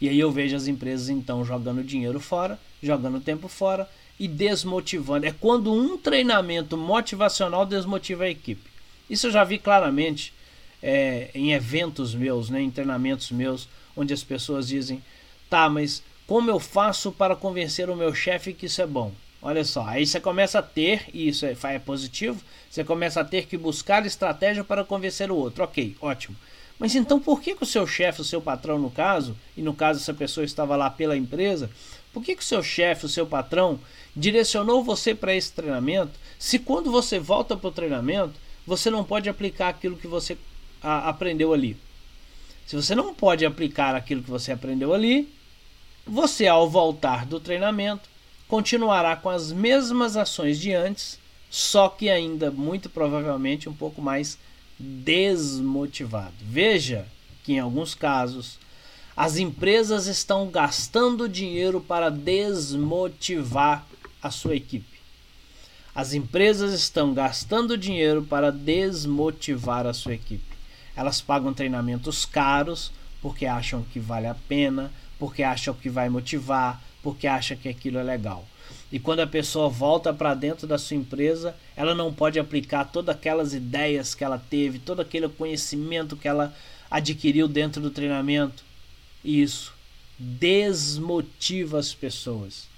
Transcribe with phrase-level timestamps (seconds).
[0.00, 3.88] E aí eu vejo as empresas então jogando dinheiro fora, jogando tempo fora
[4.18, 5.26] e desmotivando.
[5.26, 8.70] É quando um treinamento motivacional desmotiva a equipe.
[9.08, 10.32] Isso eu já vi claramente
[10.82, 15.02] é, em eventos meus, né, em treinamentos meus, onde as pessoas dizem:
[15.48, 19.12] tá, mas como eu faço para convencer o meu chefe que isso é bom?
[19.42, 23.24] Olha só, aí você começa a ter, e isso é, é positivo, você começa a
[23.24, 25.64] ter que buscar estratégia para convencer o outro.
[25.64, 26.36] Ok, ótimo.
[26.80, 29.74] Mas então por que, que o seu chefe, o seu patrão no caso, e no
[29.74, 31.70] caso essa pessoa estava lá pela empresa,
[32.10, 33.78] por que, que o seu chefe, o seu patrão,
[34.16, 38.32] direcionou você para esse treinamento, se quando você volta para o treinamento,
[38.66, 40.38] você não pode aplicar aquilo que você
[40.82, 41.76] a, aprendeu ali?
[42.66, 45.28] Se você não pode aplicar aquilo que você aprendeu ali,
[46.06, 48.08] você ao voltar do treinamento
[48.48, 51.18] continuará com as mesmas ações de antes,
[51.50, 54.38] só que ainda muito provavelmente um pouco mais
[54.80, 56.34] desmotivado.
[56.40, 57.06] Veja
[57.44, 58.58] que em alguns casos
[59.16, 63.86] as empresas estão gastando dinheiro para desmotivar
[64.22, 64.98] a sua equipe.
[65.94, 70.56] As empresas estão gastando dinheiro para desmotivar a sua equipe.
[70.96, 76.82] Elas pagam treinamentos caros porque acham que vale a pena, porque acham que vai motivar,
[77.02, 78.46] porque acha que aquilo é legal.
[78.92, 83.14] E quando a pessoa volta para dentro da sua empresa, ela não pode aplicar todas
[83.14, 86.54] aquelas ideias que ela teve, todo aquele conhecimento que ela
[86.90, 88.64] adquiriu dentro do treinamento.
[89.24, 89.72] Isso
[90.18, 92.68] desmotiva as pessoas.